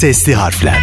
[0.00, 0.78] Sesli Harfler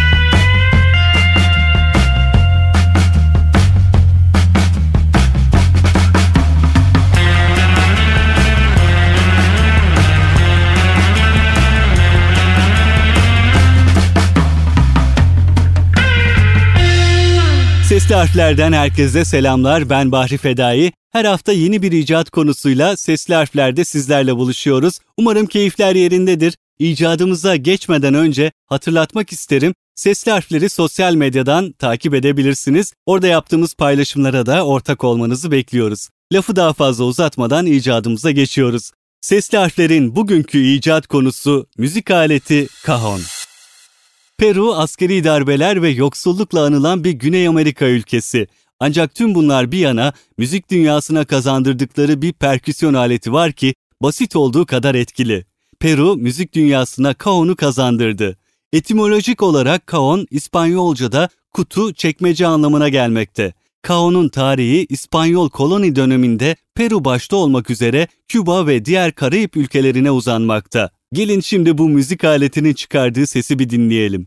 [17.88, 19.90] Sesli harflerden herkese selamlar.
[19.90, 20.92] Ben Bahri Fedai.
[21.12, 24.98] Her hafta yeni bir icat konusuyla sesli harflerde sizlerle buluşuyoruz.
[25.16, 26.54] Umarım keyifler yerindedir.
[26.78, 29.74] İcadımıza geçmeden önce hatırlatmak isterim.
[29.94, 32.92] Sesli harfleri sosyal medyadan takip edebilirsiniz.
[33.06, 36.08] Orada yaptığımız paylaşımlara da ortak olmanızı bekliyoruz.
[36.32, 38.90] Lafı daha fazla uzatmadan icadımıza geçiyoruz.
[39.20, 43.20] Sesli harflerin bugünkü icat konusu müzik aleti kahon.
[44.38, 48.46] Peru askeri darbeler ve yoksullukla anılan bir Güney Amerika ülkesi.
[48.80, 54.66] Ancak tüm bunlar bir yana müzik dünyasına kazandırdıkları bir perküsyon aleti var ki basit olduğu
[54.66, 55.44] kadar etkili.
[55.80, 58.36] Peru müzik dünyasına kaonu kazandırdı.
[58.72, 63.52] Etimolojik olarak kaon İspanyolca'da kutu çekmece anlamına gelmekte.
[63.82, 70.90] Kaon'un tarihi İspanyol koloni döneminde Peru başta olmak üzere Küba ve diğer Karayip ülkelerine uzanmakta.
[71.12, 74.26] Gelin şimdi bu müzik aletinin çıkardığı sesi bir dinleyelim.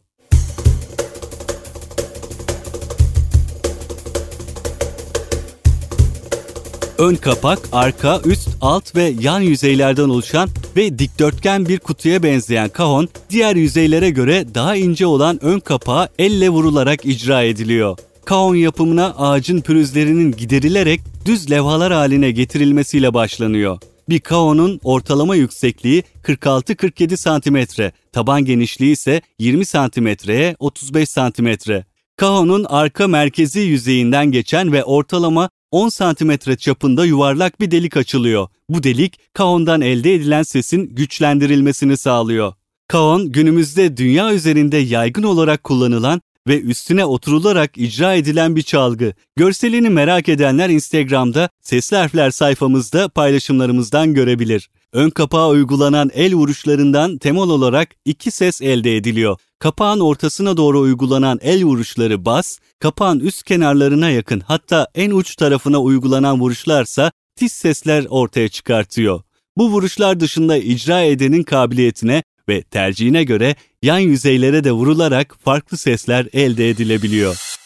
[7.01, 13.09] Ön kapak, arka, üst, alt ve yan yüzeylerden oluşan ve dikdörtgen bir kutuya benzeyen kahon,
[13.29, 17.97] diğer yüzeylere göre daha ince olan ön kapağı elle vurularak icra ediliyor.
[18.25, 23.79] Kahon yapımına ağacın pürüzlerinin giderilerek düz levhalar haline getirilmesiyle başlanıyor.
[24.09, 31.71] Bir kaonun ortalama yüksekliği 46-47 cm, taban genişliği ise 20 cm'ye 35 cm.
[32.17, 38.47] Kahonun arka merkezi yüzeyinden geçen ve ortalama 10 santimetre çapında yuvarlak bir delik açılıyor.
[38.69, 42.53] Bu delik kaondan elde edilen sesin güçlendirilmesini sağlıyor.
[42.87, 49.13] Kaon günümüzde dünya üzerinde yaygın olarak kullanılan ve üstüne oturularak icra edilen bir çalgı.
[49.35, 54.69] Görselini merak edenler Instagram'da Sesli Harfler sayfamızda paylaşımlarımızdan görebilir.
[54.93, 59.37] Ön kapağa uygulanan el vuruşlarından temel olarak iki ses elde ediliyor.
[59.59, 65.81] Kapağın ortasına doğru uygulanan el vuruşları bas, kapağın üst kenarlarına yakın hatta en uç tarafına
[65.81, 69.21] uygulanan vuruşlarsa tiz sesler ortaya çıkartıyor.
[69.57, 76.27] Bu vuruşlar dışında icra edenin kabiliyetine ve tercihine göre yan yüzeylere de vurularak farklı sesler
[76.33, 77.60] elde edilebiliyor.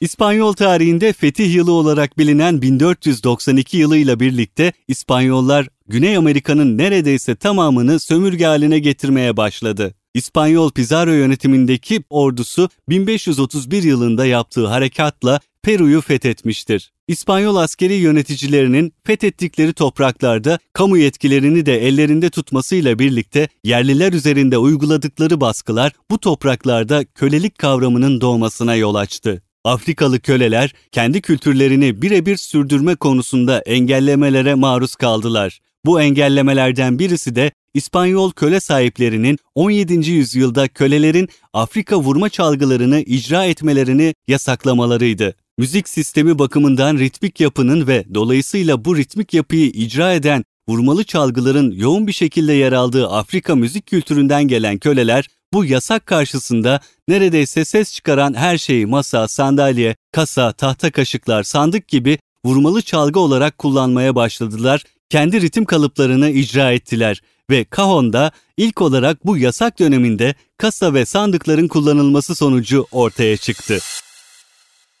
[0.00, 8.44] İspanyol tarihinde fetih yılı olarak bilinen 1492 yılıyla birlikte İspanyollar Güney Amerika'nın neredeyse tamamını sömürge
[8.46, 9.94] haline getirmeye başladı.
[10.14, 16.92] İspanyol Pizarro yönetimindeki ordusu 1531 yılında yaptığı harekatla Peru'yu fethetmiştir.
[17.08, 25.92] İspanyol askeri yöneticilerinin fethettikleri topraklarda kamu yetkilerini de ellerinde tutmasıyla birlikte yerliler üzerinde uyguladıkları baskılar
[26.10, 29.42] bu topraklarda kölelik kavramının doğmasına yol açtı.
[29.64, 35.60] Afrikalı köleler kendi kültürlerini birebir sürdürme konusunda engellemelere maruz kaldılar.
[35.84, 40.10] Bu engellemelerden birisi de İspanyol köle sahiplerinin 17.
[40.10, 45.34] yüzyılda kölelerin Afrika vurma çalgılarını icra etmelerini yasaklamalarıydı.
[45.58, 52.06] Müzik sistemi bakımından ritmik yapının ve dolayısıyla bu ritmik yapıyı icra eden vurmalı çalgıların yoğun
[52.06, 58.34] bir şekilde yer aldığı Afrika müzik kültüründen gelen köleler bu yasak karşısında neredeyse ses çıkaran
[58.34, 65.40] her şeyi masa, sandalye, kasa, tahta kaşıklar, sandık gibi vurmalı çalgı olarak kullanmaya başladılar, kendi
[65.40, 72.34] ritim kalıplarını icra ettiler ve Kahon'da ilk olarak bu yasak döneminde kasa ve sandıkların kullanılması
[72.34, 73.78] sonucu ortaya çıktı.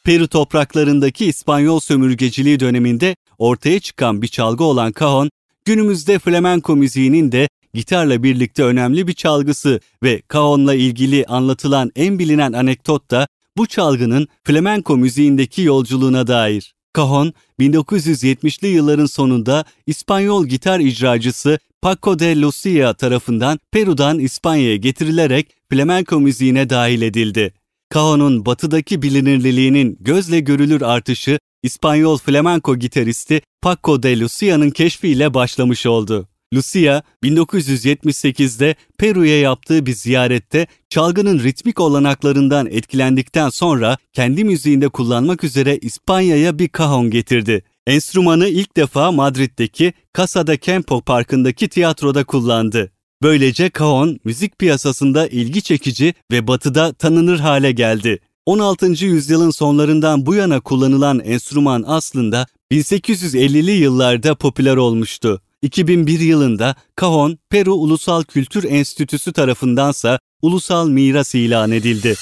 [0.04, 5.30] Peru topraklarındaki İspanyol sömürgeciliği döneminde ortaya çıkan bir çalgı olan kahon,
[5.68, 12.52] günümüzde flamenko müziğinin de gitarla birlikte önemli bir çalgısı ve kahonla ilgili anlatılan en bilinen
[12.52, 16.74] anekdot da bu çalgının flamenko müziğindeki yolculuğuna dair.
[16.96, 26.20] Cajon, 1970'li yılların sonunda İspanyol gitar icracısı Paco de Lucia tarafından Peru'dan İspanya'ya getirilerek flamenco
[26.20, 27.54] müziğine dahil edildi.
[27.94, 36.28] Cajon'un batıdaki bilinirliliğinin gözle görülür artışı İspanyol flamenco gitaristi Paco de Lucia'nın keşfiyle başlamış oldu.
[36.54, 45.78] Lucia, 1978'de Peru'ya yaptığı bir ziyarette çalgının ritmik olanaklarından etkilendikten sonra kendi müziğinde kullanmak üzere
[45.78, 47.62] İspanya'ya bir cajon getirdi.
[47.86, 52.92] Enstrümanı ilk defa Madrid'deki Casa de Campo Parkı'ndaki tiyatroda kullandı.
[53.22, 58.18] Böylece cajon müzik piyasasında ilgi çekici ve batıda tanınır hale geldi.
[58.48, 59.04] 16.
[59.04, 65.42] yüzyılın sonlarından bu yana kullanılan enstrüman aslında 1850'li yıllarda popüler olmuştu.
[65.62, 72.14] 2001 yılında Cajon, Peru Ulusal Kültür Enstitüsü tarafındansa ulusal miras ilan edildi.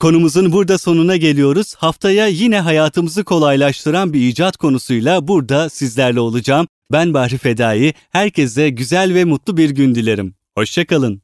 [0.00, 1.74] Konumuzun burada sonuna geliyoruz.
[1.74, 6.68] Haftaya yine hayatımızı kolaylaştıran bir icat konusuyla burada sizlerle olacağım.
[6.92, 7.94] Ben Bahri Fedai.
[8.10, 10.34] Herkese güzel ve mutlu bir gün dilerim.
[10.56, 11.22] Hoşçakalın.